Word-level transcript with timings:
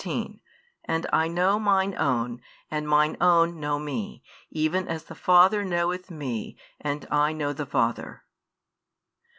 15 0.03 0.41
And 0.85 1.05
I 1.13 1.27
know 1.27 1.59
Mine 1.59 1.93
own, 1.95 2.41
and 2.71 2.87
Mine 2.87 3.15
own 3.21 3.59
know 3.59 3.77
Me, 3.77 4.23
even 4.49 4.87
as 4.87 5.03
the 5.03 5.13
Father 5.13 5.63
knoweth 5.63 6.09
Me, 6.09 6.57
and 6.79 7.07
I 7.11 7.33
know 7.33 7.53
the 7.53 7.67
Father. 7.67 8.23